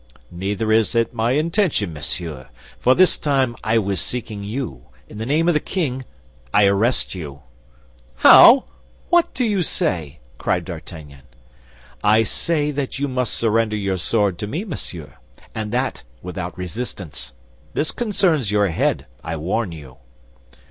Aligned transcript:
"Neither 0.31 0.71
is 0.71 0.95
it 0.95 1.13
my 1.13 1.33
intention, 1.33 1.93
monsieur, 1.93 2.49
for 2.79 2.95
this 2.95 3.19
time 3.19 3.55
I 3.63 3.77
was 3.77 4.01
seeking 4.01 4.43
you; 4.43 4.85
in 5.07 5.19
the 5.19 5.27
name 5.27 5.47
of 5.47 5.53
the 5.53 5.59
king, 5.59 6.05
I 6.51 6.65
arrest 6.65 7.13
you." 7.13 7.43
"How! 8.15 8.63
what 9.09 9.31
do 9.35 9.43
you 9.45 9.61
say?" 9.61 10.17
cried 10.39 10.65
D'Artagnan. 10.65 11.21
"I 12.03 12.23
say 12.23 12.71
that 12.71 12.97
you 12.97 13.07
must 13.07 13.35
surrender 13.35 13.77
your 13.77 13.97
sword 13.97 14.39
to 14.39 14.47
me, 14.47 14.63
monsieur, 14.65 15.17
and 15.53 15.71
that 15.71 16.01
without 16.23 16.57
resistance. 16.57 17.33
This 17.75 17.91
concerns 17.91 18.49
your 18.49 18.69
head, 18.69 19.05
I 19.23 19.37
warn 19.37 19.71
you." 19.71 19.97